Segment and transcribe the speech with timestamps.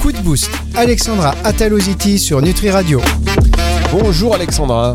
[0.00, 0.48] Coup de boost.
[0.76, 3.00] Alexandra Ataloziti sur Nutri Radio.
[3.90, 4.94] Bonjour Alexandra.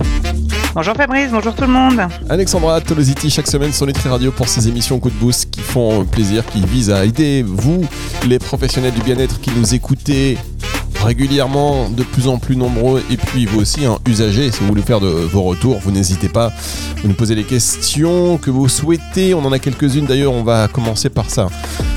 [0.74, 2.02] Bonjour Fabrice, bonjour tout le monde.
[2.30, 6.06] Alexandra Tolositi chaque semaine sur Nutri Radio pour ces émissions coup de boost qui font
[6.06, 7.84] plaisir, qui visent à aider vous,
[8.26, 10.38] les professionnels du bien-être qui nous écoutez
[11.04, 14.82] régulièrement, de plus en plus nombreux, et puis vous aussi, un usager, si vous voulez
[14.82, 16.52] faire de vos retours, vous n'hésitez pas,
[17.02, 20.68] vous nous posez les questions que vous souhaitez, on en a quelques-unes d'ailleurs, on va
[20.68, 21.48] commencer par ça.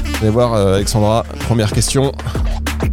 [0.05, 2.13] Vous allez voir euh, Alexandra, première question.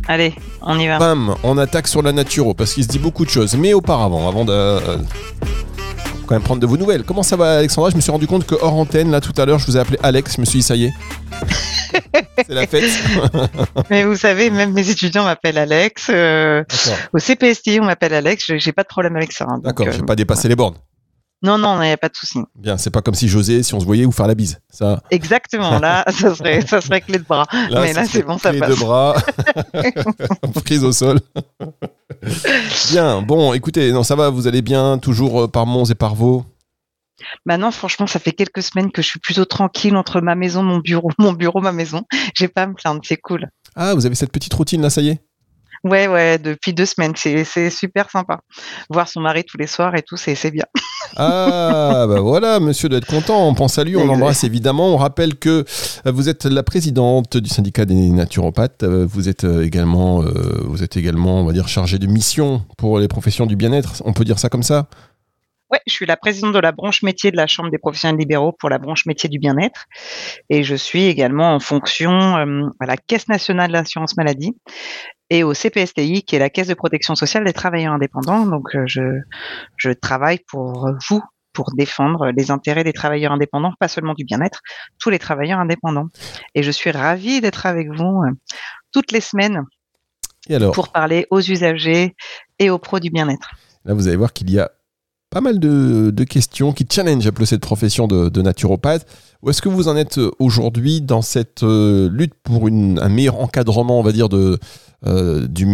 [0.07, 0.99] Allez, on y va.
[0.99, 3.55] Bam, on attaque sur la naturo parce qu'il se dit beaucoup de choses.
[3.55, 4.97] Mais auparavant, avant de euh,
[6.25, 7.03] quand même prendre de vos nouvelles.
[7.03, 7.89] Comment ça va Alexandra?
[7.89, 9.79] Je me suis rendu compte que hors antenne, là tout à l'heure, je vous ai
[9.79, 10.93] appelé Alex, je me suis dit ça y est.
[12.47, 12.89] C'est la fête.
[13.89, 16.07] Mais vous savez, même mes étudiants m'appellent Alex.
[16.09, 16.63] euh,
[17.13, 18.45] au CPST, on m'appelle Alex.
[18.47, 19.45] je- J'ai pas de problème avec ça.
[19.49, 20.75] hein, D'accord, euh, j'ai pas dépassé les bornes.
[21.43, 22.37] Non, non, il n'y a pas de souci.
[22.55, 24.59] Bien, c'est pas comme si j'osais, si on se voyait, ou faire la bise.
[24.69, 25.79] Ça, Exactement.
[25.79, 27.47] Là, ça serait, ça serait clé de bras.
[27.71, 28.69] Mais là, c'est bon, ça clé passe.
[28.69, 29.15] de bras,
[30.63, 31.19] prise au sol.
[32.91, 36.13] bien, bon, écoutez, non, ça va, vous allez bien, toujours euh, par Mons et par
[36.15, 36.45] Vaux.
[37.45, 40.79] Maintenant, franchement, ça fait quelques semaines que je suis plutôt tranquille entre ma maison, mon
[40.79, 42.03] bureau, mon bureau, ma maison.
[42.35, 43.49] J'ai pas à me plaindre, c'est cool.
[43.75, 45.21] Ah, vous avez cette petite routine là, ça y est?
[45.83, 48.41] Ouais, ouais, depuis deux semaines, c'est, c'est super sympa.
[48.91, 50.65] Voir son mari tous les soirs et tout, c'est, bien.
[51.17, 53.45] Ah, bah voilà, monsieur doit être content.
[53.45, 54.93] On pense à lui, on l'embrasse évidemment.
[54.93, 55.65] On rappelle que
[56.05, 58.83] euh, vous êtes la présidente du syndicat des naturopathes.
[58.83, 60.23] Euh, Vous êtes euh, également,
[60.63, 64.01] vous êtes également, on va dire, chargée de mission pour les professions du bien-être.
[64.05, 64.87] On peut dire ça comme ça?
[65.71, 68.51] Ouais, je suis la présidente de la branche métier de la Chambre des professionnels libéraux
[68.51, 69.85] pour la branche métier du bien-être.
[70.49, 74.53] Et je suis également en fonction euh, à la Caisse nationale de l'assurance maladie
[75.29, 78.45] et au CPSTI, qui est la Caisse de protection sociale des travailleurs indépendants.
[78.45, 79.01] Donc, euh, je,
[79.77, 81.21] je travaille pour vous,
[81.53, 84.59] pour défendre les intérêts des travailleurs indépendants, pas seulement du bien-être,
[84.99, 86.07] tous les travailleurs indépendants.
[86.53, 88.31] Et je suis ravie d'être avec vous euh,
[88.91, 89.63] toutes les semaines
[90.49, 92.13] Et alors, pour parler aux usagers
[92.59, 93.51] et aux pros du bien-être.
[93.85, 94.69] là, vous allez voir qu'il y a
[95.31, 99.07] pas mal de, questions qui challenge un peu cette profession de naturopathe.
[99.43, 103.09] Où est-ce que vous en êtes euh, aujourd'hui dans cette euh, lutte pour une- un
[103.09, 104.59] meilleur encadrement, on va dire, de,
[105.07, 105.65] euh, du,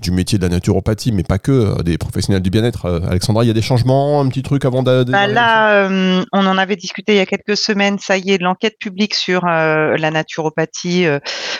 [0.00, 3.48] du métier de la naturopathie, mais pas que, des professionnels du bien-être Euh, Alexandra, il
[3.48, 5.10] y a des changements, un petit truc avant d'a- de...
[5.10, 7.98] Bah là, euh, on en avait discuté il y a quelques semaines.
[7.98, 11.06] Ça y est, l'enquête publique sur la naturopathie,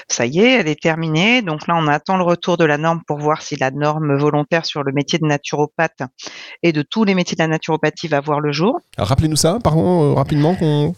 [0.08, 1.42] ça y est, elle est terminée.
[1.42, 4.64] Donc là, on attend le retour de la norme pour voir si la norme volontaire
[4.64, 6.02] sur le métier de naturopathe
[6.62, 8.78] et de tous les métiers de la naturopathie va voir le jour.
[8.96, 10.54] Rappelez-nous ça, pardon, rapidement.
[10.54, 10.94] qu'on-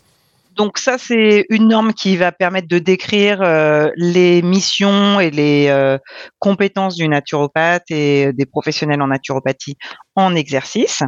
[0.56, 5.68] Donc ça, c'est une norme qui va permettre de décrire euh, les missions et les
[5.68, 5.96] euh,
[6.38, 9.76] compétences du naturopathe et des professionnels en naturopathie
[10.16, 11.02] en exercice.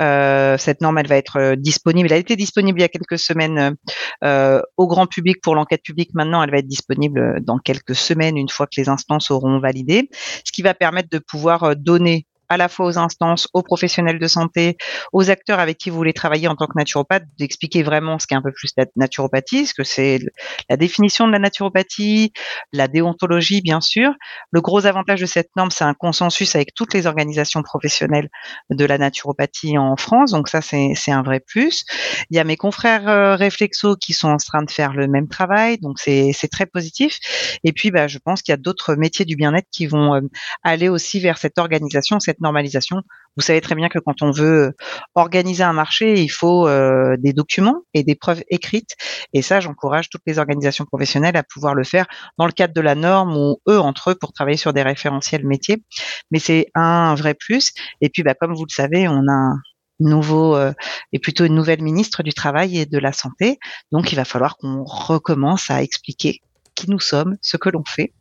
[0.00, 2.08] Euh, cette norme, elle va être disponible.
[2.08, 3.76] Elle a été disponible il y a quelques semaines
[4.22, 6.10] au grand public pour l'enquête publique.
[6.14, 10.08] Maintenant, elle va être disponible dans quelques semaines une fois que les instances auront validé,
[10.44, 14.26] ce qui va permettre de pouvoir donner à la fois aux instances, aux professionnels de
[14.26, 14.76] santé,
[15.12, 18.34] aux acteurs avec qui vous voulez travailler en tant que naturopathe, d'expliquer vraiment ce qu'est
[18.34, 20.20] un peu plus la naturopathie, ce que c'est
[20.68, 22.32] la définition de la naturopathie,
[22.72, 24.12] la déontologie, bien sûr.
[24.50, 28.28] Le gros avantage de cette norme, c'est un consensus avec toutes les organisations professionnelles
[28.70, 30.30] de la naturopathie en France.
[30.32, 31.84] Donc ça, c'est un vrai plus.
[32.30, 35.28] Il y a mes confrères euh, Réflexo qui sont en train de faire le même
[35.28, 35.78] travail.
[35.78, 37.18] Donc c'est très positif.
[37.64, 40.20] Et puis, bah, je pense qu'il y a d'autres métiers du bien-être qui vont euh,
[40.62, 43.02] aller aussi vers cette organisation, cette normalisation.
[43.36, 44.74] Vous savez très bien que quand on veut
[45.14, 48.96] organiser un marché, il faut euh, des documents et des preuves écrites.
[49.32, 52.06] Et ça, j'encourage toutes les organisations professionnelles à pouvoir le faire
[52.36, 55.46] dans le cadre de la norme ou eux entre eux pour travailler sur des référentiels
[55.46, 55.82] métiers.
[56.30, 57.72] Mais c'est un vrai plus.
[58.00, 59.62] Et puis, bah, comme vous le savez, on a un
[60.00, 60.72] nouveau euh,
[61.12, 63.58] et plutôt une nouvelle ministre du travail et de la santé.
[63.92, 66.40] Donc, il va falloir qu'on recommence à expliquer
[66.78, 68.12] qui nous sommes, ce que l'on fait.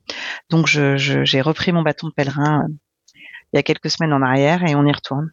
[0.50, 2.74] Donc, j'ai repris mon bâton de pèlerin euh,
[3.58, 5.32] il y a quelques semaines en arrière et on y retourne.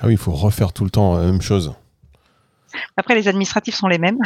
[0.00, 1.72] Ah oui, il faut refaire tout le temps la même chose.
[2.96, 4.18] Après, les administratifs sont les mêmes,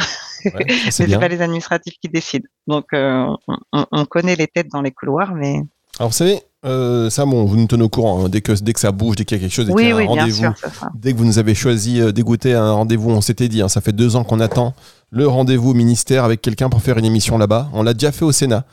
[0.45, 0.53] Ouais,
[0.85, 2.45] mais c'est pas les administratifs qui décident.
[2.67, 5.61] Donc, euh, on, on- on connaît les têtes dans les couloirs, mais
[5.97, 8.25] Alors, vous savez, euh, ça, bon, vous nous tenez au courant.
[8.25, 8.29] hein.
[8.29, 9.85] dès, que, dès que ça bouge, dès qu'il y a quelque chose, dès qu'il y
[9.87, 10.89] oui, a oui, un rendez-vous, sera.
[10.93, 13.81] dès que vous nous avez choisi euh, d'égoûter un rendez-vous, on s'était dit, hein, ça
[13.81, 14.75] fait deux ans qu'on attend
[15.09, 17.69] le rendez-vous au ministère avec quelqu'un pour faire une émission là-bas.
[17.73, 18.65] On l'a déjà fait au Sénat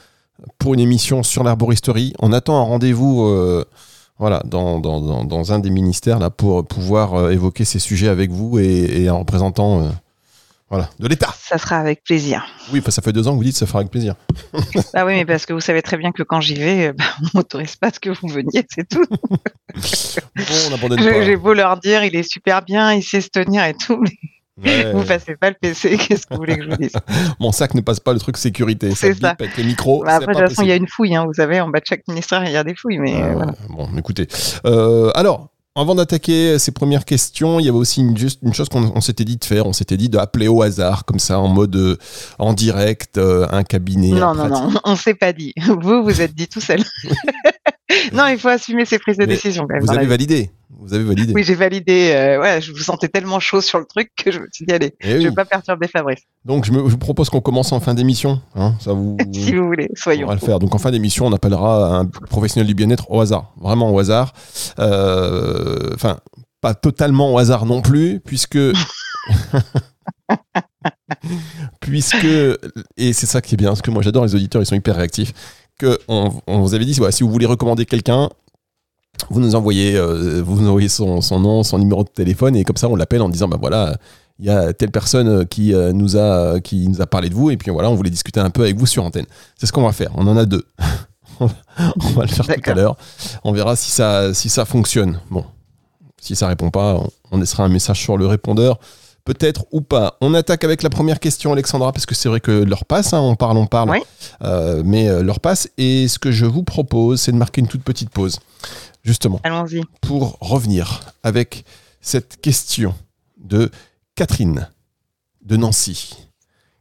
[0.59, 2.13] pour une émission sur l'arboristerie.
[2.19, 3.65] On attend un rendez-vous euh,
[4.21, 8.31] voilà, dans, dans, dans, un des ministères là, pour pouvoir euh, évoquer ces sujets avec
[8.31, 9.89] vous et, et un représentant euh,
[10.69, 11.35] voilà, de l'État.
[11.41, 12.45] Ça sera avec plaisir.
[12.71, 14.15] Oui, ça fait deux ans que vous dites ça fera avec plaisir.
[14.95, 17.05] Ah oui, mais parce que vous savez très bien que quand j'y vais, euh, bah,
[17.23, 19.05] on m'autorise pas à ce que vous veniez, c'est tout.
[19.75, 23.65] Bon, on n'abandonne J'ai beau leur dire, il est super bien, il sait se tenir
[23.65, 24.11] et tout, mais
[24.65, 24.93] Ouais.
[24.93, 26.93] Vous passez pas le PC, qu'est-ce que vous voulez que je vous dise?
[27.41, 28.95] Mon sac ne passe pas le truc sécurité.
[28.95, 29.31] C'est ça.
[29.31, 30.03] avec les micros.
[30.05, 31.81] Bah, Après, de toute façon, il y a une fouille, hein, vous savez, en bas
[31.81, 33.55] de chaque ministère, il y a des fouilles, mais Euh, voilà.
[33.69, 34.27] Bon, écoutez.
[34.67, 38.69] Euh, alors, avant d'attaquer ces premières questions, il y avait aussi une, juste une chose
[38.69, 39.67] qu'on on s'était dit de faire.
[39.67, 41.97] On s'était dit d'appeler au hasard, comme ça, en mode euh,
[42.39, 44.09] en direct, euh, un cabinet.
[44.11, 45.55] Non, non, non, on s'est pas dit.
[45.81, 46.83] Vous, vous êtes dit tout seul.
[48.13, 49.85] non, il faut assumer ses prises de Mais décision quand même.
[49.85, 50.51] Vous avez validé.
[50.83, 51.33] Vous avez validé.
[51.35, 52.11] Oui, j'ai validé.
[52.15, 54.73] euh, ouais, je vous sentais tellement chaud sur le truc que je me suis dit,
[54.73, 55.25] allez, Eh je oui.
[55.25, 58.41] vais pas perturber Fabrice, Donc, je, me- je vous propose qu'on commence en fin d'émission.
[58.55, 58.75] hein.
[58.81, 59.17] ça vous.
[59.33, 60.27] si vous voulez, On soyons.
[60.29, 60.59] va le faire.
[60.59, 64.33] Donc en fin d'émission, on appellera un professionnel du bien-être au hasard, vraiment au hasard.
[64.79, 66.19] Euh, Enfin,
[66.63, 68.59] pas totalement au hasard non plus, puisque
[71.81, 72.25] puisque
[72.97, 74.97] et c'est ça qui est bien, parce que moi j'adore les auditeurs, ils sont hyper
[74.97, 75.33] réactifs.
[75.81, 78.29] Que on, on vous avait dit, voilà, si vous voulez recommander quelqu'un.
[79.31, 82.65] Vous nous envoyez, euh, vous nous envoyez son, son nom, son numéro de téléphone et
[82.65, 83.99] comme ça on l'appelle en disant bah voilà
[84.39, 87.51] il y a telle personne qui euh, nous a qui nous a parlé de vous
[87.51, 89.27] et puis voilà on voulait discuter un peu avec vous sur antenne.
[89.59, 90.11] C'est ce qu'on va faire.
[90.15, 90.65] On en a deux.
[91.41, 91.47] on
[92.15, 92.97] va le faire tout à l'heure.
[93.45, 95.21] On verra si ça si ça fonctionne.
[95.31, 95.45] Bon,
[96.19, 98.79] si ça répond pas, on, on laissera un message sur le répondeur.
[99.25, 100.17] Peut-être ou pas.
[100.21, 103.21] On attaque avec la première question, Alexandra, parce que c'est vrai que l'heure passe, hein,
[103.21, 103.99] on parle, on parle.
[104.43, 105.69] Euh, mais euh, l'heure passe.
[105.79, 108.41] Et ce que je vous propose, c'est de marquer une toute petite pause,
[109.05, 109.83] justement Allons-y.
[110.01, 111.65] pour revenir avec
[112.01, 112.95] cette question
[113.39, 113.71] de
[114.15, 114.69] Catherine
[115.45, 116.17] de Nancy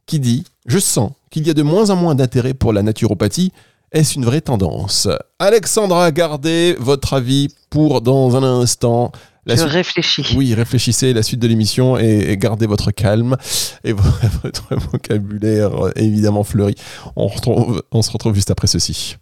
[0.06, 3.52] qui dit Je sens qu'il y a de moins en moins d'intérêt pour la naturopathie.
[3.92, 5.08] Est-ce une vraie tendance?
[5.38, 9.12] Alexandra, gardez votre avis pour dans un instant.
[9.46, 10.34] La je suite- réfléchis.
[10.36, 13.36] oui, réfléchissez la suite de l'émission et, et gardez votre calme
[13.84, 14.02] et vo-
[14.42, 16.74] votre vocabulaire euh, évidemment fleuri.
[17.16, 19.16] On, retrouve- on se retrouve juste après ceci.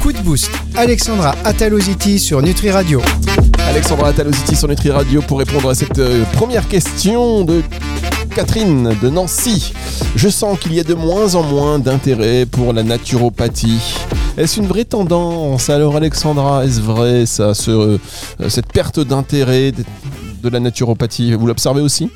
[0.00, 0.50] Coup de boost.
[0.76, 3.00] Alexandra Ataloziti sur Nutri Radio.
[3.68, 7.62] Alexandra Talositi sur Nutri Radio pour répondre à cette euh, première question de
[8.34, 9.72] Catherine de Nancy.
[10.16, 13.94] Je sens qu'il y a de moins en moins d'intérêt pour la naturopathie.
[14.36, 17.98] Est-ce une vraie tendance Alors Alexandra, est-ce vrai ça, euh,
[18.48, 19.84] cette perte d'intérêt de,
[20.42, 22.10] de la naturopathie Vous l'observez aussi?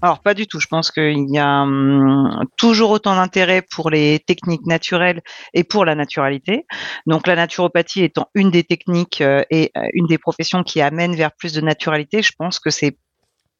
[0.00, 0.60] Alors pas du tout.
[0.60, 5.20] Je pense qu'il y a hum, toujours autant d'intérêt pour les techniques naturelles
[5.54, 6.64] et pour la naturalité.
[7.06, 11.14] Donc la naturopathie étant une des techniques euh, et euh, une des professions qui amène
[11.14, 12.96] vers plus de naturalité, je pense que c'est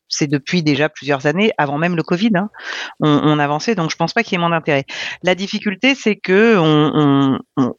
[0.08, 2.48] c'est depuis déjà plusieurs années, avant même le Covid, hein,
[3.00, 4.84] on, avançait, donc je pense pas qu'il y ait moins d'intérêt.
[5.22, 6.56] La difficulté, c'est que,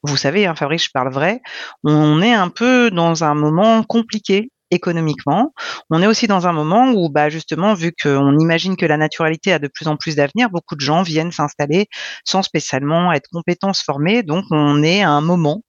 [0.03, 1.41] vous savez, hein, Fabrice, je parle vrai,
[1.83, 5.53] on est un peu dans un moment compliqué économiquement.
[5.89, 9.53] On est aussi dans un moment où, bah, justement, vu qu'on imagine que la naturalité
[9.53, 11.87] a de plus en plus d'avenir, beaucoup de gens viennent s'installer
[12.25, 14.23] sans spécialement être compétents, se former.
[14.23, 15.63] Donc, on est à un moment,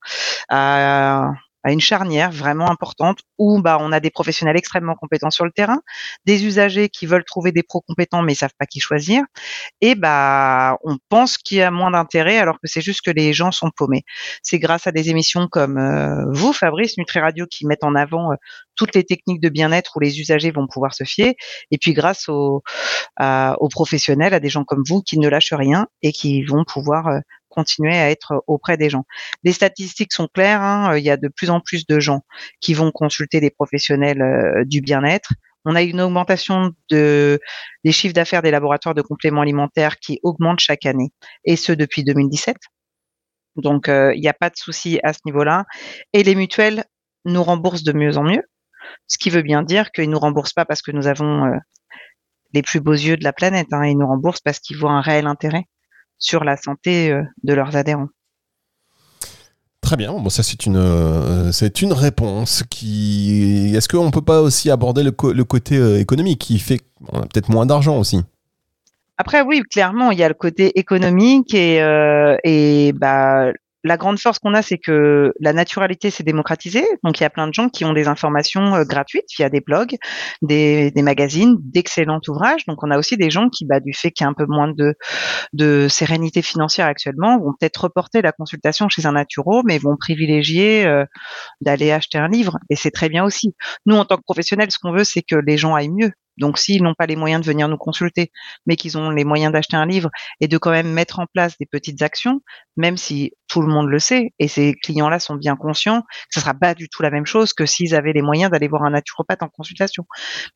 [0.49, 1.31] à,
[1.65, 5.51] à une charnière vraiment importante où bah, on a des professionnels extrêmement compétents sur le
[5.51, 5.81] terrain,
[6.25, 9.25] des usagers qui veulent trouver des pros compétents mais ils savent pas qui choisir,
[9.81, 13.33] et bah on pense qu'il y a moins d'intérêt alors que c'est juste que les
[13.33, 14.05] gens sont paumés.
[14.43, 18.33] C'est grâce à des émissions comme euh, vous, Fabrice, Nutri Radio, qui mettent en avant
[18.33, 18.37] euh,
[18.77, 21.35] toutes les techniques de bien-être où les usagers vont pouvoir se fier,
[21.71, 22.63] et puis grâce aux,
[23.21, 27.09] aux professionnels, à des gens comme vous qui ne lâchent rien et qui vont pouvoir
[27.09, 27.19] euh,
[27.59, 29.05] continuer à être auprès des gens.
[29.43, 32.21] Les statistiques sont claires, hein, il y a de plus en plus de gens
[32.61, 35.33] qui vont consulter des professionnels euh, du bien-être.
[35.65, 37.41] On a une augmentation de,
[37.85, 41.11] des chiffres d'affaires des laboratoires de compléments alimentaires qui augmentent chaque année,
[41.45, 42.57] et ce depuis 2017.
[43.57, 45.65] Donc, euh, il n'y a pas de souci à ce niveau-là.
[46.13, 46.85] Et les mutuelles
[47.25, 48.45] nous remboursent de mieux en mieux,
[49.09, 51.57] ce qui veut bien dire qu'ils nous remboursent pas parce que nous avons euh,
[52.55, 53.73] les plus beaux yeux de la planète.
[53.73, 55.65] Hein, ils nous remboursent parce qu'ils voient un réel intérêt
[56.19, 58.09] sur la santé euh, de leurs adhérents.
[59.81, 63.73] Très bien, bon, ça c'est une, euh, c'est une réponse qui...
[63.75, 67.21] Est-ce qu'on peut pas aussi aborder le, co- le côté euh, économique qui fait qu'on
[67.21, 68.21] a peut-être moins d'argent aussi?
[69.17, 73.53] Après, oui, clairement, il y a le côté économique et, euh, et bah,
[73.85, 76.85] la grande force qu'on a, c'est que la naturalité s'est démocratisée.
[77.05, 79.61] Donc, il y a plein de gens qui ont des informations euh, gratuites via des
[79.61, 79.97] blogs,
[80.43, 82.67] des, magazines, d'excellents ouvrages.
[82.67, 84.47] Donc, on a aussi des gens qui, bah, du fait qu'il y a un peu
[84.47, 84.95] moins de,
[85.53, 90.85] de sérénité financière actuellement, vont peut-être reporter la consultation chez un naturo, mais vont privilégier
[90.87, 91.05] euh,
[91.61, 92.59] d'aller acheter un livre.
[92.71, 93.55] Et c'est très bien aussi.
[93.87, 96.13] Nous, en tant que professionnels, ce qu'on veut, c'est que les gens aillent mieux.
[96.39, 98.31] Donc, s'ils n'ont pas les moyens de venir nous consulter,
[98.67, 101.57] mais qu'ils ont les moyens d'acheter un livre et de quand même mettre en place
[101.59, 102.41] des petites actions,
[102.77, 106.55] même si tout le monde le sait et ces clients-là sont bien conscients, ce sera
[106.55, 109.43] pas du tout la même chose que s'ils avaient les moyens d'aller voir un naturopathe
[109.43, 110.05] en consultation.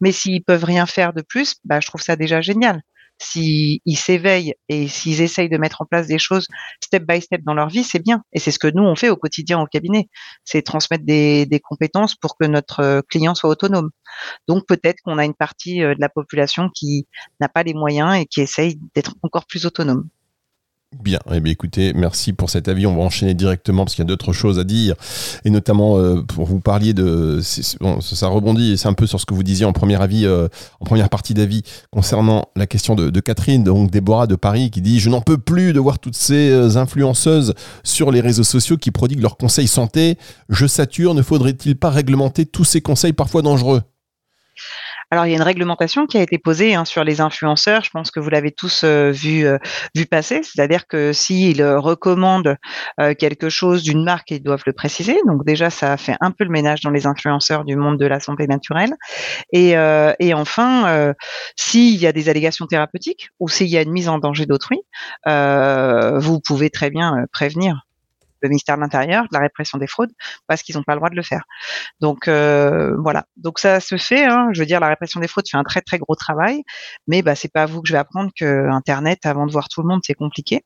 [0.01, 2.83] Mais s'ils peuvent rien faire de plus, bah, je trouve ça déjà génial.
[3.23, 6.47] S'ils s'éveillent et s'ils essayent de mettre en place des choses
[6.83, 8.23] step by step dans leur vie, c'est bien.
[8.33, 10.09] Et c'est ce que nous on fait au quotidien au cabinet,
[10.45, 13.91] c'est transmettre des, compétences pour que notre client soit autonome.
[14.49, 17.07] Donc peut-être qu'on a une partie de la population qui
[17.41, 20.09] n'a pas les moyens et qui essaye d'être encore plus autonome.
[21.01, 22.87] Bien, eh bien écoutez, merci pour cet avis.
[22.87, 24.95] On va enchaîner directement parce qu'il y a d'autres choses à dire.
[25.45, 27.41] Et notamment, euh, pour vous parliez de.
[27.41, 30.49] ça, rebondit c'est un peu sur ce que vous disiez en première avis, euh,
[30.81, 35.01] en première partie d'avis, concernant la question de, Catherine, donc Déborah de Paris, qui dit
[35.01, 38.91] Je n'en peux plus de voir toutes ces euh, influenceuses sur les réseaux sociaux qui
[38.91, 40.19] prodiguent leurs conseils santé.
[40.51, 43.83] Je sature, ne faudrait-il pas réglementer tous ces conseils parfois dangereux?
[45.13, 47.85] Alors, il y a une réglementation qui a été posée hein, sur les influenceurs.
[47.85, 49.59] Je pense que vous l'avez tous euh, vu, euh,
[49.95, 50.41] vu passer.
[50.43, 52.57] C'est-à-dire que s'ils recommandent
[52.99, 55.19] euh, quelque chose d'une marque, ils doivent le préciser.
[55.27, 58.21] Donc déjà, ça fait un peu le ménage dans les influenceurs du monde de la
[58.21, 58.95] santé naturelle.
[59.53, 61.13] Et, et enfin,
[61.57, 64.79] s'il y a des allégations thérapeutiques ou s'il y a une mise en danger d'autrui,
[65.27, 67.83] vous pouvez très bien prévenir
[68.43, 70.13] le ministère de l'Intérieur, de la répression des fraudes,
[70.47, 71.45] parce qu'ils n'ont pas le droit de le faire.
[72.01, 73.25] Donc euh, voilà.
[73.37, 74.25] Donc ça se fait.
[74.25, 74.49] Hein.
[74.53, 76.63] Je veux dire, la répression des fraudes fait un très très gros travail,
[77.07, 79.69] mais bah c'est pas à vous que je vais apprendre que Internet, avant de voir
[79.69, 80.63] tout le monde, c'est compliqué.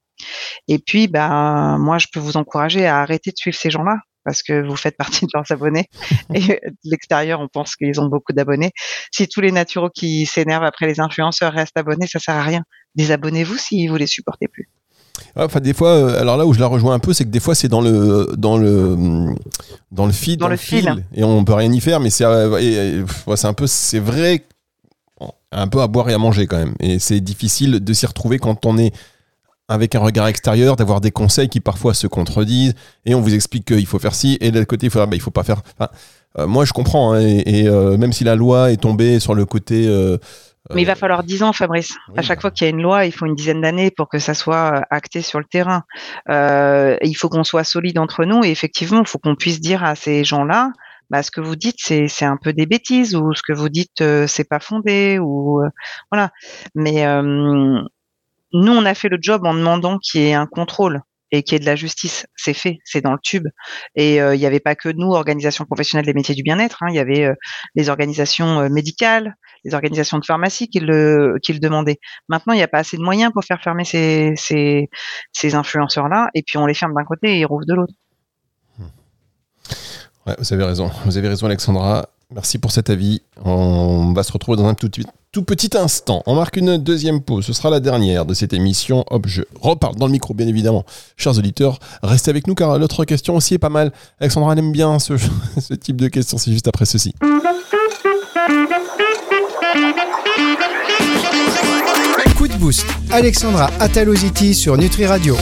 [0.68, 4.42] Et puis, bah moi, je peux vous encourager à arrêter de suivre ces gens-là parce
[4.42, 5.86] que vous faites partie de leurs abonnés.
[6.34, 8.72] Et de l'extérieur, on pense qu'ils ont beaucoup d'abonnés.
[9.12, 12.62] Si tous les naturaux qui s'énervent après les influenceurs restent abonnés, ça sert à rien.
[12.96, 14.68] Désabonnez-vous si vous les supportez plus.
[15.34, 17.40] Enfin, des fois, euh, alors là où je la rejoins un peu, c'est que des
[17.40, 18.96] fois, c'est dans le, dans le,
[19.92, 21.04] dans le feed, dans, le, fil.
[21.14, 23.04] et on peut rien y faire, mais c'est, euh,
[23.34, 24.44] c'est un peu, c'est vrai,
[25.52, 26.74] un peu à boire et à manger quand même.
[26.80, 28.92] Et c'est difficile de s'y retrouver quand on est
[29.68, 33.66] avec un regard extérieur, d'avoir des conseils qui parfois se contredisent, et on vous explique
[33.66, 35.62] qu'il faut faire ci, et de l'autre côté, il faut, bah, il faut pas faire.
[36.38, 37.68] Euh, moi, je comprends, hein, et,
[37.98, 39.88] même si la loi est tombée sur le côté
[40.74, 41.96] mais il va euh, falloir dix ans, Fabrice.
[42.16, 44.18] À chaque fois qu'il y a une loi, il faut une dizaine d'années pour que
[44.18, 45.84] ça soit euh, acté sur le terrain.
[46.28, 49.84] Euh, il faut qu'on soit solide entre nous et effectivement, il faut qu'on puisse dire
[49.84, 50.72] à ces gens-là,
[51.10, 53.68] bah, ce que vous dites, c'est, c'est un peu des bêtises ou ce que vous
[53.68, 55.62] dites, c'est pas fondé ou
[56.10, 56.30] voilà.
[56.74, 57.04] Mais
[58.52, 61.02] nous, on a fait le job en demandant qu'il y ait un contrôle
[61.36, 62.26] et qu'il y ait de la justice.
[62.36, 63.46] C'est fait, c'est dans le tube.
[63.94, 66.82] Et il n'y avait pas que nous, organisations professionnelles des métiers du bien-être.
[66.82, 67.28] Hein, il y avait
[67.74, 71.98] les organisations médicales, les organisations de pharmacie qui le, demandaient.
[72.28, 74.88] Maintenant, il n'y a pas assez de moyens pour faire fermer ces,
[75.54, 77.94] influenceurs-là, et puis on les ferme d'un côté et ils rouvrent de l'autre.
[80.26, 80.90] Ouais, vous avez raison.
[81.04, 82.08] Vous avez raison, Alexandra.
[82.34, 83.22] Merci pour cet avis.
[83.44, 84.90] On va se retrouver dans un tout,
[85.42, 86.24] petit instant.
[86.26, 87.44] On marque une deuxième pause.
[87.44, 89.04] Ce sera la dernière de cette émission.
[89.10, 90.84] Hop, je reparle dans le micro, bien évidemment.
[91.16, 93.92] Chers auditeurs, restez avec nous car l'autre question aussi est pas mal.
[94.18, 95.14] Alexandra elle aime bien ce,
[95.60, 96.36] ce type de questions.
[96.36, 97.14] C'est juste après ceci.
[102.36, 102.84] Coup de boost.
[103.12, 105.36] Alexandra Ataloziti sur Nutri Radio.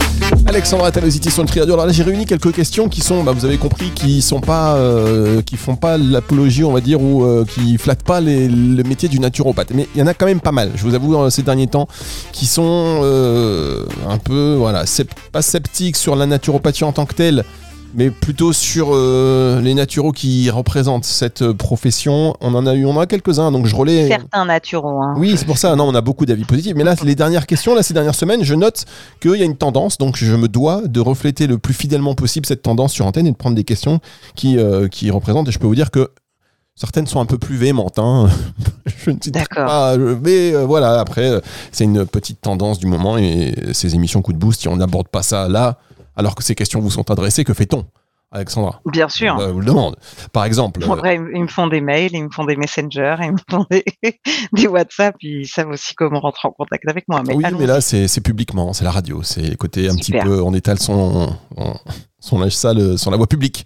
[0.55, 1.73] Alexandra Ataloziti sur Nutri Radio.
[1.73, 4.75] Alors là, j'ai réuni quelques questions qui sont, bah, vous avez compris, qui sont pas,
[4.75, 9.09] euh, qui font pas l'apologie, on va dire, ou euh, qui flattent pas le métier
[9.09, 9.71] du naturopathe.
[9.73, 10.71] Mais il y en a quand même pas mal.
[10.75, 11.89] Je vous avoue, ces derniers temps,
[12.31, 14.85] qui sont euh, un peu, voilà,
[15.33, 17.43] pas sceptiques sur la naturopathie en tant que telle
[17.95, 22.35] mais plutôt sur euh, les naturaux qui représentent cette euh, profession.
[22.41, 24.09] On en a eu, on en a quelques-uns, donc je relais.
[24.09, 25.01] Certains naturaux.
[25.01, 25.15] Hein.
[25.17, 25.75] Oui, c'est pour ça.
[25.75, 26.73] Non, on a beaucoup d'avis positifs.
[26.75, 28.85] Mais là, les dernières questions, là, ces dernières semaines, je note
[29.21, 32.45] qu'il y a une tendance, donc je me dois de refléter le plus fidèlement possible
[32.45, 34.01] cette tendance sur antenne et de prendre des questions
[34.35, 35.47] qui, euh, qui représentent.
[35.47, 36.11] Et je peux vous dire que
[36.77, 37.99] Certaines sont un peu plus véhémentes.
[37.99, 38.27] Hein.
[38.85, 39.95] je ne cite pas.
[40.21, 41.39] Mais voilà, après,
[41.71, 45.07] c'est une petite tendance du moment et ces émissions coup de boost, si on n'aborde
[45.07, 45.77] pas ça là,
[46.15, 47.85] alors que ces questions vous sont adressées, que fait-on
[48.31, 48.81] Alexandra?
[48.85, 49.37] Bien sûr.
[49.39, 49.95] Je vous le demande.
[50.33, 50.81] Par exemple.
[50.83, 53.85] ils me font des mails, ils me font des messengers, ils me font des,
[54.53, 57.21] des WhatsApp, ils savent aussi comment rentrer en contact avec moi.
[57.33, 60.53] oui, mais là, c'est publiquement, c'est la radio, c'est le côté un petit peu, on
[60.53, 61.33] étale son,
[62.25, 63.65] son linge sale sur la voie publique.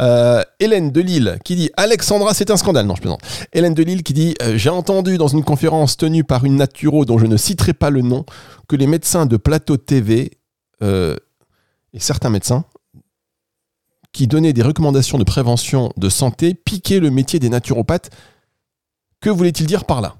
[0.00, 2.86] Euh, Hélène de Lille qui dit Alexandra, c'est un scandale.
[2.86, 3.20] Non, je plaisante.
[3.52, 7.04] Hélène de Lille qui dit euh, J'ai entendu dans une conférence tenue par une naturo
[7.04, 8.24] dont je ne citerai pas le nom
[8.68, 10.32] que les médecins de plateau TV
[10.82, 11.16] euh,
[11.92, 12.64] et certains médecins
[14.12, 18.10] qui donnaient des recommandations de prévention de santé piquaient le métier des naturopathes.
[19.20, 20.16] Que voulait-il dire par là?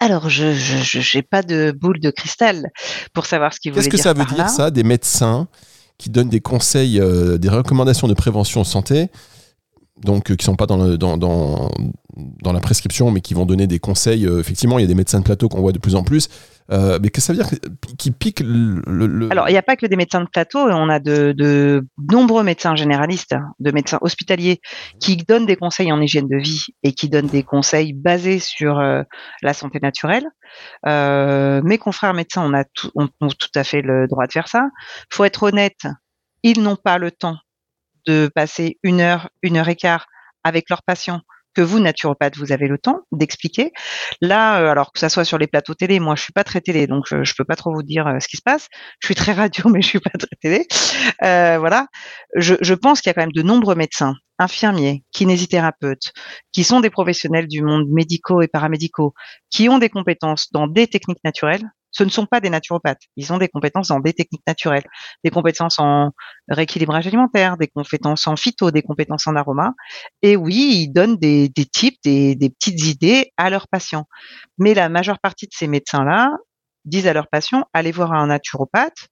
[0.00, 2.70] Alors, je n'ai pas de boule de cristal
[3.12, 3.90] pour savoir ce qu'il voulait dire.
[3.90, 5.48] Qu'est-ce que ça veut dire, ça, des médecins
[5.98, 9.08] qui donnent des conseils, euh, des recommandations de prévention de santé,
[10.00, 11.70] donc euh, qui ne sont pas dans, le, dans, dans,
[12.42, 14.26] dans, la prescription, mais qui vont donner des conseils.
[14.26, 16.28] Euh, effectivement, il y a des médecins de plateau qu'on voit de plus en plus.
[16.70, 19.28] Euh, mais qu'est-ce que ça veut dire qui pique le.
[19.30, 22.76] Alors, il n'y a pas que des médecins de plateau, on a de, nombreux médecins
[22.76, 24.60] généralistes, de médecins hospitaliers
[25.00, 28.78] qui donnent des conseils en hygiène de vie et qui donnent des conseils basés sur
[28.78, 29.02] euh,
[29.42, 30.26] la santé naturelle.
[30.84, 34.48] Mes confrères médecins, on a tout, on, on tout à fait le droit de faire
[34.48, 34.68] ça.
[35.10, 35.86] Faut être honnête,
[36.42, 37.38] ils n'ont pas le temps
[38.06, 40.06] de passer une heure, une heure et quart
[40.44, 41.20] avec leurs patients
[41.54, 43.72] que vous, naturopathe, vous avez le temps d'expliquer.
[44.20, 46.60] Là, euh, alors que ça soit sur les plateaux télé, moi je suis pas très
[46.60, 48.68] télé, donc je, je peux pas trop vous dire euh, ce qui se passe.
[49.00, 50.66] Je suis très radio, mais je suis pas très télé.
[51.24, 51.86] Euh, voilà.
[52.36, 56.12] Je, je pense qu'il y a quand même de nombreux médecins, infirmiers, kinésithérapeutes,
[56.52, 59.14] qui sont des professionnels du monde médicaux et paramédicaux,
[59.50, 63.02] qui ont des compétences dans des techniques naturelles, ce ne sont pas des naturopathes.
[63.16, 64.84] Ils ont des compétences dans des techniques naturelles,
[65.24, 66.10] des compétences en
[66.48, 69.74] rééquilibrage alimentaire, des compétences en phyto, des compétences en aroma.
[70.22, 71.66] Et oui, ils donnent des, des
[72.04, 74.06] des, des petites idées à leurs patients.
[74.58, 76.30] Mais la majeure partie de ces médecins-là
[76.84, 79.08] disent à leurs patients, allez voir un naturopathe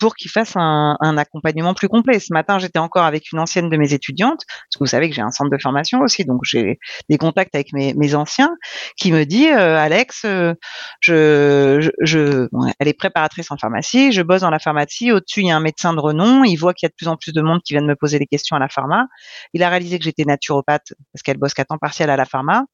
[0.00, 2.18] pour qu'ils fassent un, un, accompagnement plus complet.
[2.18, 5.14] Ce matin, j'étais encore avec une ancienne de mes étudiantes, parce que vous savez que
[5.14, 6.78] j'ai un centre de formation aussi, donc j'ai
[7.08, 8.56] des contacts avec mes, mes, anciens,
[8.96, 10.54] qui me dit, euh, Alex, euh,
[11.00, 15.50] je, je, elle est préparatrice en pharmacie, je bosse dans la pharmacie, au-dessus il y
[15.50, 17.42] a un médecin de renom, il voit qu'il y a de plus en plus de
[17.42, 19.06] monde qui vient de me poser des questions à la pharma,
[19.52, 22.64] il a réalisé que j'étais naturopathe, parce qu'elle bosse qu'à temps partiel à la pharma,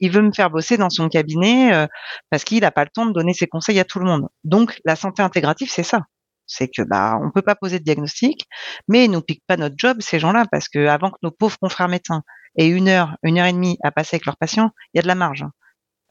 [0.00, 1.86] il veut me faire bosser dans son cabinet euh,
[2.28, 4.28] parce qu'il n'a pas le temps de donner ses conseils à tout le monde.
[4.42, 6.02] Donc la santé intégrative, c'est ça
[6.46, 8.46] c'est que bah on peut pas poser de diagnostic,
[8.88, 11.56] mais ils nous piquent pas notre job ces gens-là parce que avant que nos pauvres
[11.60, 12.22] confrères médecins
[12.56, 15.02] aient une heure, une heure et demie à passer avec leurs patients, il y a
[15.02, 15.44] de la marge.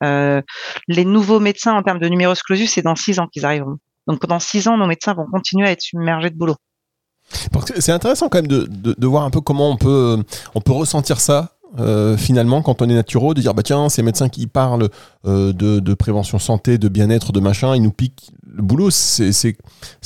[0.04, 0.42] Euh,
[0.88, 3.78] les nouveaux médecins en termes de numerus clausus, c'est dans six ans qu'ils arriveront.
[4.08, 6.56] Donc pendant six ans, nos médecins vont continuer à être submergés de boulot.
[7.80, 10.22] C'est intéressant quand même de, de, voir un peu comment on peut,
[10.54, 14.04] on peut ressentir ça euh, finalement quand on est naturo de dire bah tiens ces
[14.04, 14.90] médecins qui parlent
[15.26, 19.56] euh, de, de, prévention santé de bien-être de machin ils nous piquent le boulot c'est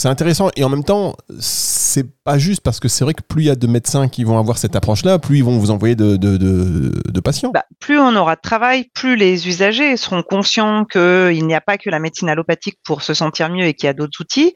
[0.05, 0.49] intéressant.
[0.55, 3.49] Et en même temps c'est pas juste parce que c'est vrai que plus il y
[3.49, 6.15] a de médecins qui vont avoir cette approche là plus ils vont vous envoyer de,
[6.17, 7.51] de, de patients.
[7.53, 11.77] Bah, plus on aura de travail plus les usagers seront conscients qu'il n'y a pas
[11.77, 14.53] que la médecine allopathique pour se sentir mieux et qu'il y a d'autres outils.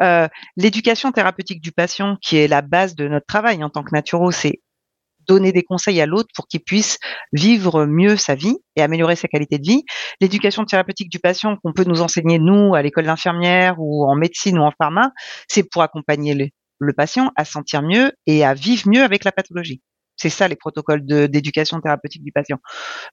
[0.00, 3.90] Euh, l'éducation thérapeutique du patient qui est la base de notre travail en tant que
[3.92, 4.60] naturo c'est
[5.28, 6.98] donner des conseils à l'autre pour qu'il puisse
[7.32, 9.84] vivre mieux sa vie et améliorer sa qualité de vie.
[10.20, 14.58] L'éducation thérapeutique du patient qu'on peut nous enseigner, nous, à l'école d'infirmière ou en médecine
[14.58, 15.12] ou en pharma,
[15.48, 19.32] c'est pour accompagner le, le patient à sentir mieux et à vivre mieux avec la
[19.32, 19.82] pathologie.
[20.18, 22.58] C'est ça les protocoles d'éducation thérapeutique du patient.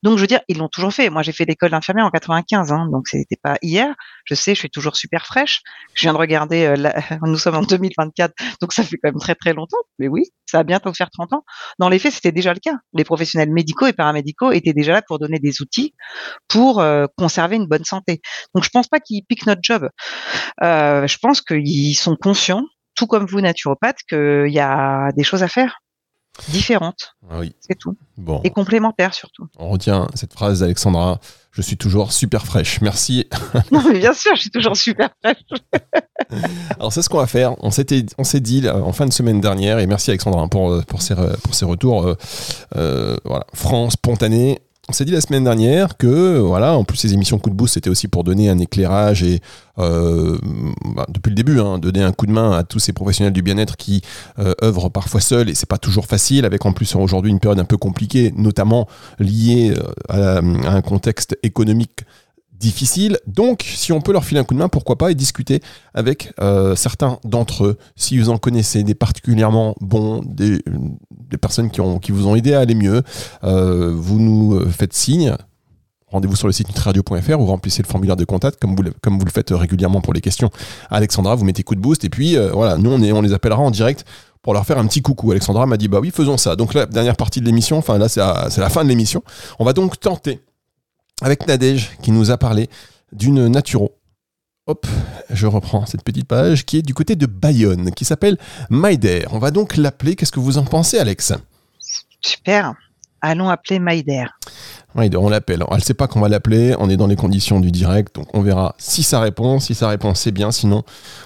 [0.03, 1.09] Donc je veux dire, ils l'ont toujours fait.
[1.09, 3.93] Moi, j'ai fait l'école d'infirmière en 95, hein, donc c'était pas hier.
[4.25, 5.61] Je sais, je suis toujours super fraîche.
[5.93, 6.65] Je viens de regarder.
[6.65, 6.75] Euh.
[7.23, 9.77] Nous sommes en 2024, donc ça fait quand même très très longtemps.
[9.99, 11.43] Mais oui, ça va bientôt faire 30 ans.
[11.79, 12.75] Dans les faits, c'était déjà le cas.
[12.93, 15.93] Les professionnels médicaux et paramédicaux étaient déjà là pour donner des outils
[16.47, 18.21] pour euh, conserver une bonne santé.
[18.55, 19.89] Donc je pense pas qu'ils piquent notre job.
[20.63, 22.63] Euh, je pense qu'ils sont conscients,
[22.95, 25.79] tout comme vous naturopathes, qu'il y a des choses à faire
[26.50, 27.15] différentes.
[27.30, 27.56] Ah oui.
[27.60, 27.98] C'est tout.
[28.17, 28.41] Bon.
[28.43, 29.48] Et complémentaires surtout.
[29.58, 31.19] On retient cette phrase d'Alexandra.
[31.52, 32.82] Je suis toujours super fraîche.
[32.82, 33.28] Merci.
[33.71, 35.38] non, mais bien sûr, je suis toujours super fraîche.
[36.80, 37.56] Alors, c'est ce qu'on va faire.
[37.63, 41.02] On s'était, on s'est dit en fin de semaine dernière, et merci Alexandra pour, pour
[41.02, 41.13] ces
[41.65, 42.15] retours euh,
[42.76, 44.60] euh, voilà, francs, spontanés.
[44.88, 47.74] On s'est dit la semaine dernière que, voilà, en plus ces émissions coup de boost,
[47.74, 49.41] c'était aussi pour donner un éclairage et,
[49.80, 50.38] euh,
[50.95, 53.41] bah, depuis le début, hein, donner un coup de main à tous ces professionnels du
[53.41, 54.04] bien-être qui
[54.38, 57.60] euh, œuvrent parfois seuls et c'est pas toujours facile, avec en plus aujourd'hui une période
[57.60, 62.02] un peu compliquée, notamment liée euh, à, à un contexte économique
[62.59, 63.19] difficile.
[63.27, 65.61] Donc, si on peut leur filer un coup de main, pourquoi pas, et discuter
[65.93, 70.61] avec euh, certains d'entre eux, si vous en connaissez des particulièrement bons, des,
[71.11, 73.03] des personnes qui, ont, qui vous ont aidé à aller mieux,
[73.43, 75.35] euh, vous nous faites signe.
[76.07, 79.19] Rendez-vous sur le site nutriradio.fr ou remplissez le formulaire de contact comme vous, le, comme
[79.19, 80.49] vous le faites régulièrement pour les questions.
[80.89, 83.33] Alexandra, vous mettez coup de boost et puis euh, voilà, nous on, est, on les
[83.33, 84.05] appellera en direct
[84.41, 85.31] pour leur faire un petit coucou.
[85.31, 86.55] Alexandra m'a dit bah oui, faisons ça.
[86.55, 89.23] Donc la dernière partie de l'émission, enfin là c'est la fin de l'émission.
[89.59, 90.39] On va donc tenter
[91.21, 92.69] avec Nadège qui nous a parlé
[93.12, 93.97] d'une naturo.
[94.67, 94.88] Hop,
[95.30, 98.38] je reprends cette petite page qui est du côté de Bayonne, qui s'appelle
[98.69, 99.25] Maider.
[99.32, 100.15] On va donc l'appeler.
[100.15, 101.34] Qu'est-ce que vous en pensez, Alex?
[102.21, 102.73] Super.
[103.21, 104.25] Allons appeler Maider.
[104.95, 105.63] Maider, on l'appelle.
[105.69, 106.75] Elle ne sait pas qu'on va l'appeler.
[106.80, 109.60] On est dans les conditions du direct, donc on verra si ça répond.
[109.60, 110.51] Si ça répond, c'est bien.
[110.51, 110.84] Sinon,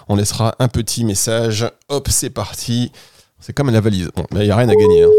[0.10, 1.66] on laissera un petit message.
[1.88, 2.92] Hop, c'est parti.
[3.40, 4.10] C'est comme la valise.
[4.16, 5.04] Bon, il n'y a rien à gagner.
[5.04, 5.10] Hein.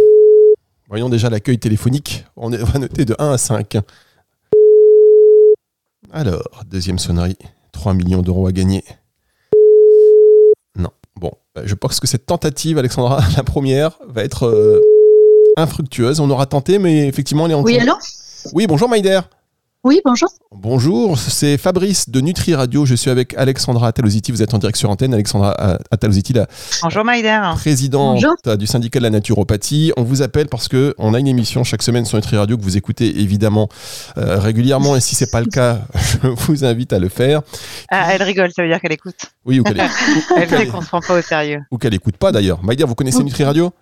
[0.89, 2.27] Voyons déjà l'accueil téléphonique.
[2.37, 3.79] On va noter de 1 à 5.
[6.13, 7.37] Alors, deuxième sonnerie,
[7.73, 8.83] 3 millions d'euros à gagner.
[10.77, 10.91] Non.
[11.15, 11.31] Bon,
[11.63, 14.81] je pense que cette tentative, Alexandra, la première, va être euh,
[15.57, 16.19] infructueuse.
[16.19, 17.95] On aura tenté, mais effectivement, elle est en Oui, allô?
[18.53, 19.21] Oui, bonjour Maïder.
[19.83, 20.29] Oui, bonjour.
[20.53, 22.85] Bonjour, c'est Fabrice de Nutri Radio.
[22.85, 24.31] Je suis avec Alexandra Ataloziti.
[24.31, 25.15] Vous êtes en direct sur antenne.
[25.15, 26.47] Alexandra euh, Ataloziti, la
[26.83, 27.41] Bonjour Maïder.
[27.55, 28.23] présidente
[28.59, 29.95] du syndicat de la naturopathie.
[29.97, 32.63] On vous appelle parce que on a une émission chaque semaine sur Nutri Radio que
[32.63, 33.71] vous écoutez évidemment
[34.19, 34.97] euh, régulièrement.
[34.97, 35.79] Et si c'est pas le cas,
[36.23, 37.41] je vous invite à le faire.
[37.91, 39.17] Ah, elle rigole, ça veut dire qu'elle écoute.
[39.47, 39.81] Oui, ou qu'elle
[40.37, 41.61] Elle sait qu'on se prend pas au sérieux.
[41.71, 42.63] ou qu'elle écoute pas d'ailleurs.
[42.63, 43.73] Maïder, vous connaissez Nutri Radio?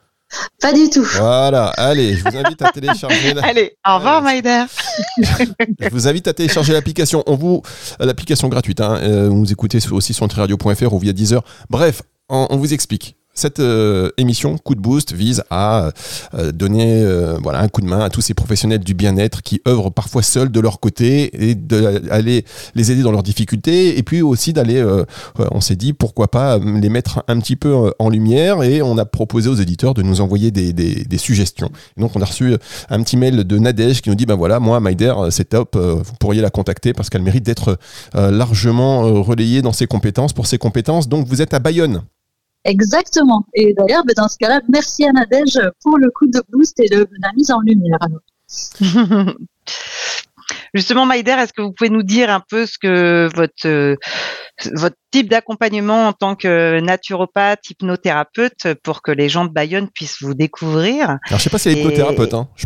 [0.60, 1.04] Pas du tout.
[1.04, 3.34] Voilà, allez, je vous invite à télécharger.
[3.34, 4.64] la- Allez, au revoir Maïder.
[5.80, 7.22] Je vous invite à télécharger l'application.
[7.26, 7.62] On vous
[8.00, 8.80] l'application gratuite.
[8.80, 8.98] Hein.
[9.02, 11.42] Euh, vous écoutez aussi sur nutriradio.fr ou via Deezer.
[11.70, 13.16] Bref, on, on vous explique.
[13.38, 15.92] Cette euh, émission Coup de Boost vise à
[16.35, 19.62] euh, donner euh, voilà un coup de main à tous ces professionnels du bien-être qui
[19.68, 24.22] œuvrent parfois seuls de leur côté et d'aller les aider dans leurs difficultés et puis
[24.22, 24.85] aussi d'aller,
[25.53, 29.05] on s'est dit pourquoi pas les mettre un petit peu en lumière et on a
[29.05, 31.70] proposé aux éditeurs de nous envoyer des, suggestions.
[31.96, 32.57] Et donc on a reçu
[32.90, 35.77] un petit mail de Nadège qui nous dit ben voilà moi Maïder euh, c'est top
[35.77, 37.79] vous pourriez la contacter parce qu'elle mérite d'être
[38.14, 42.03] largement relayée dans ses compétences pour ses compétences donc vous êtes à Bayonne
[42.68, 43.44] Exactement.
[43.54, 46.88] Et d'ailleurs, ben, dans ce cas-là, merci à Nadège pour le coup de boost et
[46.88, 47.98] de la mise en lumière.
[50.74, 53.96] Justement, Maïder, est-ce que vous pouvez nous dire un peu ce que votre, euh,
[54.74, 60.22] votre type d'accompagnement en tant que naturopathe, hypnothérapeute, pour que les gens de Bayonne puissent
[60.22, 61.18] vous découvrir?
[61.26, 62.48] Alors je sais pas si elle est Et- hypnothérapeute hein.
[62.57, 62.64] Je-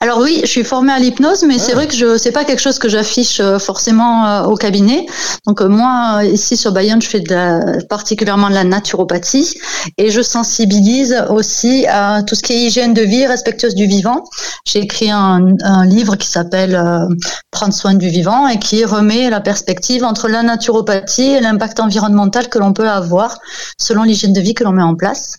[0.00, 1.76] Alors oui, je suis formée à l'hypnose, mais c'est Ah.
[1.76, 5.06] vrai que je c'est pas quelque chose que j'affiche euh, forcément euh, au cabinet.
[5.46, 9.54] Donc euh, moi ici sur Bayonne, je fais de la, particulièrement de la naturopathie
[9.98, 14.24] et je sensibilise aussi à tout ce qui est hygiène de vie respectueuse du vivant.
[14.64, 17.06] J'ai écrit un, un livre qui s'appelle euh,
[17.50, 22.48] Prendre soin du vivant et qui remet la perspective entre la naturopathie et l'impact environnemental
[22.48, 23.38] que l'on peut avoir
[23.78, 25.36] selon l'hygiène de vie que l'on met en place.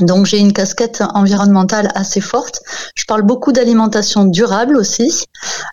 [0.00, 2.60] Donc j'ai une casquette environnementale assez forte.
[2.94, 5.24] Je parle beaucoup d'alimentation durable aussi,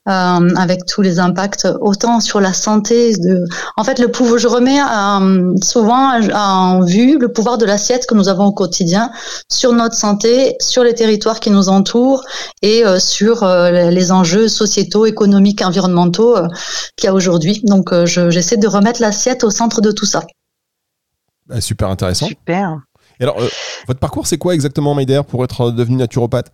[0.08, 3.14] euh, avec tous les impacts autant sur la santé.
[3.18, 3.44] De...
[3.78, 8.16] En fait, le pouvoir, je remets euh, souvent en vue le pouvoir de l'assiette que
[8.16, 9.12] nous avons au quotidien
[9.52, 12.24] sur notre santé, sur les territoires qui nous entourent
[12.62, 16.48] et euh, sur euh, les enjeux sociétaux, économiques, environnementaux euh,
[16.96, 17.62] qu'il y a aujourd'hui.
[17.66, 20.22] Donc euh, je- j'essaie de remettre l'assiette au centre de tout ça.
[21.48, 22.78] bah, super intéressant Super.
[23.20, 23.48] Alors euh,
[23.88, 26.52] votre parcours c'est quoi exactement Maïder pour être devenu naturopathe?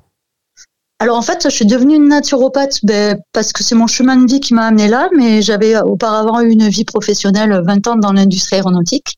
[1.02, 4.42] Alors en fait, je suis devenue naturopathe ben, parce que c'est mon chemin de vie
[4.42, 8.58] qui m'a amené là, mais j'avais auparavant eu une vie professionnelle 20 ans dans l'industrie
[8.58, 9.16] aéronautique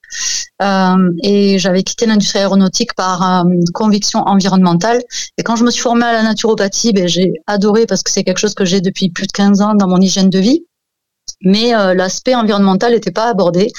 [0.62, 5.02] euh, et j'avais quitté l'industrie aéronautique par euh, conviction environnementale.
[5.40, 8.24] Et quand je me suis formée à la naturopathie, ben, j'ai adoré parce que c'est
[8.24, 10.64] quelque chose que j'ai depuis plus de 15 ans dans mon hygiène de vie.
[11.44, 13.72] Mais euh, l'aspect environnemental n'était pas abordé,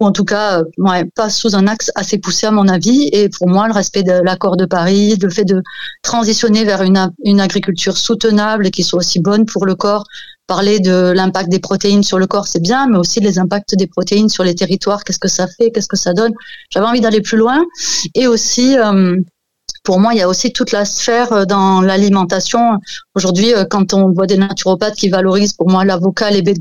[0.00, 3.08] ou en tout cas euh, pas sous un axe assez poussé à mon avis.
[3.12, 5.62] Et pour moi, le respect de l'accord de Paris, le fait de
[6.02, 10.04] transitionner vers une, une agriculture soutenable et qui soit aussi bonne pour le corps.
[10.46, 13.88] Parler de l'impact des protéines sur le corps, c'est bien, mais aussi les impacts des
[13.88, 16.32] protéines sur les territoires, qu'est-ce que ça fait, qu'est-ce que ça donne?
[16.70, 17.64] J'avais envie d'aller plus loin.
[18.14, 19.16] Et aussi, euh,
[19.86, 22.78] pour moi, il y a aussi toute la sphère euh, dans l'alimentation.
[23.14, 26.54] Aujourd'hui, euh, quand on voit des naturopathes qui valorisent pour moi l'avocat, les baies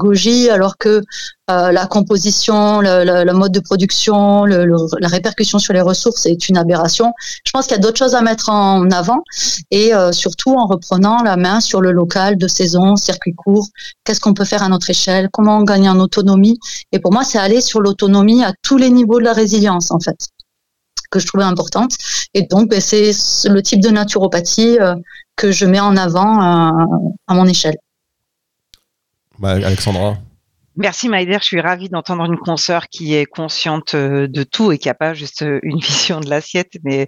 [0.51, 1.01] alors que
[1.49, 4.67] euh, la composition, le, le- le mode de production, le-
[4.99, 7.13] la répercussion sur les ressources est une aberration.
[7.45, 9.23] Je pense qu'il y a d'autres choses à mettre en avant
[9.71, 13.65] et euh, surtout en reprenant la main sur le local, de saison, circuit court.
[14.03, 16.59] Qu'est-ce qu'on peut faire à notre échelle Comment on gagne en autonomie
[16.91, 19.99] Et pour moi, c'est aller sur l'autonomie à tous les niveaux de la résilience, en
[19.99, 20.17] fait
[21.15, 21.97] que je trouvais importante.
[22.33, 23.11] Et donc, ben, c'est
[23.45, 24.95] le type de naturopathie euh,
[25.35, 26.85] que je mets en avant euh,
[27.27, 27.77] à mon échelle.
[29.39, 30.17] bah, Alexandra
[30.77, 34.77] Merci Maïder, je suis ravie d'entendre une consoeur qui est consciente euh, de tout et
[34.77, 37.07] qui n'a pas juste euh, une vision de l'assiette, mais,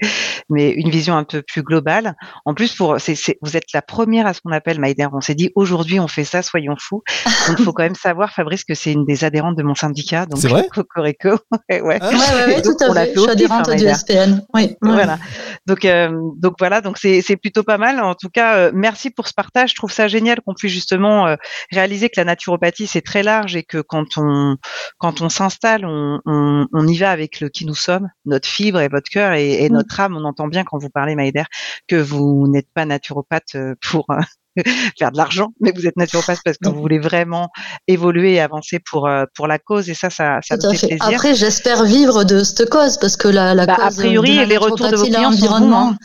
[0.50, 2.16] mais une vision un peu plus globale.
[2.46, 5.08] En plus, pour, c'est, c'est- vous êtes la première à ce qu'on appelle Maïder.
[5.12, 7.04] On s'est dit aujourd'hui on fait ça, soyons fous.
[7.50, 10.26] Donc il faut quand même savoir, Fabrice, que c'est une des adhérentes de mon syndicat.
[10.26, 10.68] Donc C'est vrai?
[10.74, 11.38] Cocorico.
[11.70, 11.98] ouais, ouais.
[12.02, 13.14] Ah, Ouais, ouais, ouais, Donc, tout à fait.
[13.16, 13.88] Je suis hein, adhérente du.
[13.94, 14.46] SPN.
[14.54, 14.76] Oui.
[14.82, 15.20] Voilà.
[15.66, 18.00] Donc, euh, donc voilà, donc c'est c'est plutôt pas mal.
[18.00, 19.72] En tout cas, euh, merci pour ce partage.
[19.72, 21.36] Je trouve ça génial qu'on puisse justement euh,
[21.72, 24.58] réaliser que la naturopathie c'est très large et que quand on
[24.98, 28.80] quand on s'installe, on, on, on y va avec le qui nous sommes, notre fibre
[28.80, 29.74] et votre cœur et, et Mm.
[29.74, 30.16] notre âme.
[30.18, 31.44] On entend bien quand vous parlez, Maïder,
[31.88, 34.20] que vous n'êtes pas naturopathe euh, pour euh,
[35.00, 37.50] faire de l'argent, mais vous êtes naturopathe parce que vous voulez vraiment
[37.88, 39.90] évoluer et avancer pour euh, pour la cause.
[39.90, 41.06] Et ça, ça, ça me fait plaisir.
[41.06, 44.42] Après, j'espère vivre de cette cause parce que la, la Bah, a cause priori, de
[44.42, 45.96] la les retours de vos naturopathie, clients sont l'environnement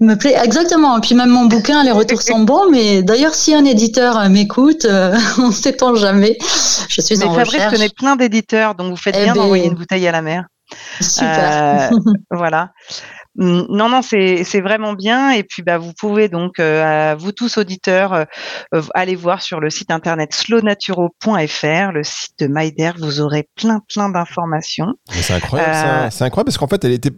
[0.00, 0.98] me plaît exactement.
[0.98, 2.70] Et puis même mon bouquin, les retours sont bons.
[2.70, 6.36] Mais d'ailleurs, si un éditeur euh, m'écoute, euh, on ne sait-on jamais.
[6.88, 7.72] Je suis Mais en Fabrice recherche.
[7.72, 10.44] connaît plein d'éditeurs, donc vous faites Eh bien ben, d'envoyer une bouteille à la mer.
[11.00, 11.90] Super.
[11.92, 11.96] Euh,
[12.30, 12.72] voilà.
[13.38, 15.30] Non, non, c'est vraiment bien.
[15.32, 18.24] Et puis, bah, vous pouvez donc, euh, vous tous auditeurs, euh,
[18.74, 22.92] euh, aller voir sur le site internet slownaturo.fr, le site de Maider.
[22.98, 24.94] Vous aurez plein, plein d'informations.
[25.10, 27.12] C'est incroyable, c'est incroyable parce qu'en fait, elle était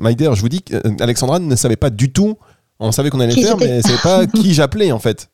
[0.00, 0.30] Maider.
[0.34, 0.64] Je vous dis,
[1.00, 2.36] Alexandra ne savait pas du tout.
[2.80, 5.28] On savait qu'on allait le faire, mais elle ne savait pas qui j'appelais en fait.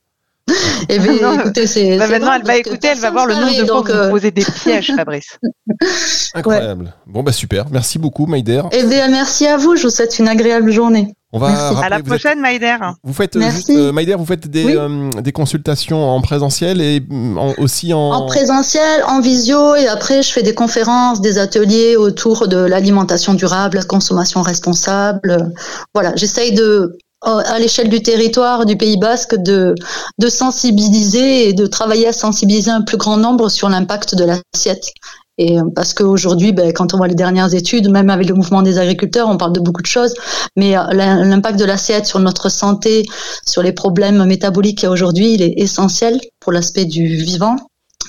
[0.89, 1.99] Eh bien, écoutez, c'est.
[1.99, 4.31] Bah, maintenant, elle va écouter, elle va voir le nombre de fois que vous posez
[4.31, 5.39] des pièges, Fabrice.
[6.35, 6.95] Incroyable.
[7.07, 7.67] Bon, bah super.
[7.71, 8.63] Merci beaucoup, Maïder.
[8.73, 9.77] Eh bien, merci à vous.
[9.77, 11.15] Je vous souhaite une agréable journée.
[11.33, 12.77] On va à la prochaine, Maïder.
[13.05, 17.39] Vous faites euh, juste, euh, vous faites des, euh, des, consultations en présentiel et mm,
[17.59, 18.11] aussi en.
[18.11, 23.35] En présentiel, en visio, et après, je fais des conférences, des ateliers autour de l'alimentation
[23.35, 25.53] durable, la consommation responsable.
[25.95, 29.75] Voilà, j'essaye de à l'échelle du territoire du Pays Basque de,
[30.29, 34.93] sensibiliser et de travailler à sensibiliser un plus grand nombre sur l'impact de l'assiette.
[35.39, 38.61] Et euh, parce qu'aujourd'hui, ben, quand on voit les dernières études, même avec le mouvement
[38.61, 40.15] des agriculteurs, on parle de beaucoup de choses,
[40.55, 43.07] mais euh, l'impact de l'assiette sur notre santé,
[43.47, 47.57] sur les problèmes métaboliques qu'il y a aujourd'hui, il est essentiel pour l'aspect du vivant,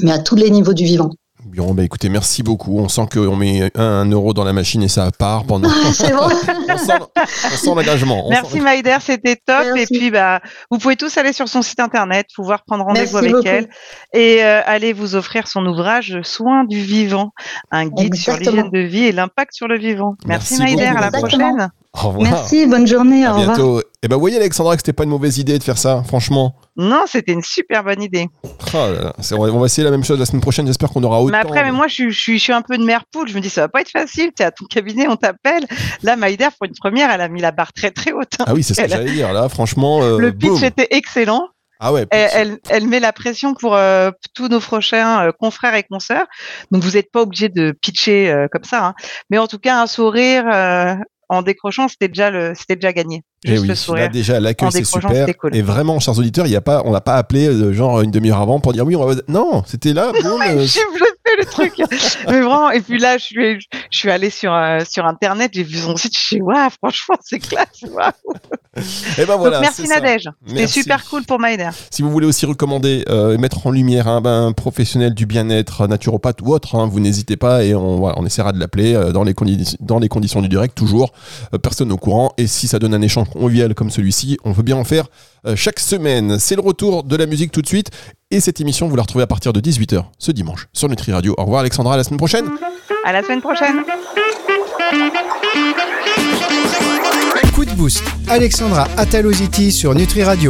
[0.02, 1.10] mais à tous les niveaux du vivant.
[1.56, 2.80] Bon, bah écoutez, merci beaucoup.
[2.80, 5.70] On sent qu'on met un, euro dans la machine et ça part pendant.
[5.92, 6.30] c'est bon.
[6.30, 8.28] on sent, l'engagement.
[8.30, 8.98] Merci sent...
[9.02, 9.76] c'était top.
[9.76, 13.46] Et puis, bah, vous pouvez tous aller sur son site internet, pouvoir prendre rendez-vous avec
[13.46, 13.70] elle
[14.14, 17.34] et euh, aller vous offrir son ouvrage Soins du vivant,
[17.72, 20.16] un guide sur l'hygiène de vie et l'impact sur le vivant.
[20.26, 21.70] Merci, merci à la prochaine.
[21.94, 22.24] Au revoir.
[22.24, 23.26] Merci, bonne journée.
[23.26, 23.80] À au bientôt.
[23.82, 26.04] Et eh ben, vous voyez, Alexandra, que c'était pas une mauvaise idée de faire ça,
[26.08, 26.56] franchement.
[26.78, 28.30] Non, c'était une super bonne idée.
[28.74, 28.88] Oh
[29.32, 30.66] on va essayer la même chose la semaine prochaine.
[30.66, 31.34] J'espère qu'on aura autant.
[31.34, 33.28] Mais après, mais moi, je, je, suis un peu de mère poule.
[33.28, 34.32] Je me dis, ça va pas être facile.
[34.36, 35.68] Tu es à ton cabinet, on t'appelle.
[36.02, 38.34] Là, Maïder, pour une première, elle a mis la barre très très haute.
[38.40, 38.46] Hein.
[38.48, 39.34] Ah oui, c'est ce que j'allais dire.
[39.34, 40.02] Là, franchement.
[40.02, 41.50] Euh, le pitch était excellent.
[41.82, 42.06] Ah ouais.
[42.12, 46.28] Elle, elle, met la pression pour euh, tous nos prochains euh, confrères et consoeurs.
[46.72, 48.86] Donc vous n'êtes pas obligé de pitcher comme ça.
[48.86, 48.94] Hein.
[49.30, 50.46] Mais en tout cas, un sourire,
[51.32, 53.24] en décrochant, c'était déjà le, c'était déjà gagné.
[53.46, 55.28] Et eh oui, là déjà l'accueil c'est super.
[55.54, 58.12] Et vraiment, chers auditeurs, il y a pas, on l'a pas appelé euh, genre une
[58.12, 59.16] demi-heure avant pour dire oui, on va.
[59.30, 60.12] Non, c'était là.
[60.12, 60.68] Boum, euh...
[61.40, 61.74] le truc.
[61.78, 62.72] Mais vraiment.
[62.72, 65.96] Et puis là, je suis, je suis allé sur euh, sur internet, j'ai vu son
[65.96, 67.84] site, je suis waouh, franchement, c'est classe.
[69.18, 69.58] et ben voilà.
[69.58, 70.30] Donc, merci Nadège.
[70.48, 71.70] C'était super cool pour Maider.
[71.90, 75.88] Si vous voulez aussi recommander euh, et mettre en lumière un, ben, professionnel du bien-être,
[75.88, 79.24] naturopathe ou autre, hein, vous n'hésitez pas et on, voilà, on essaiera de l'appeler dans
[79.24, 81.12] les conditions dans les conditions du direct toujours.
[81.62, 82.34] personne au courant.
[82.38, 84.38] Et si ça donne un échange convivial comme celui-ci.
[84.44, 85.08] On veut bien en faire euh,
[85.56, 86.40] chaque semaine.
[86.40, 87.90] C'est le retour de la musique tout de suite.
[88.30, 91.36] Et cette émission, vous la retrouvez à partir de 18h ce dimanche sur Nutri Radio.
[91.38, 92.50] Au revoir Alexandra, à la semaine prochaine.
[93.04, 93.84] À la semaine prochaine.
[97.54, 98.04] Coup de boost.
[98.30, 100.50] Alexandra Ataloziti sur Nutri Radio.